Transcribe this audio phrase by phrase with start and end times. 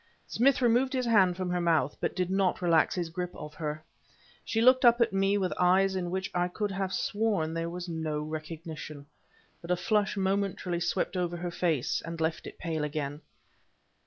[0.25, 3.83] Smith removed his hand from her mouth but did not relax his grip of her.
[4.43, 7.87] She looked up at me with eyes in which I could have sworn there was
[7.87, 9.05] no recognition.
[9.61, 13.21] But a flush momentarily swept over her face, and left it pale again.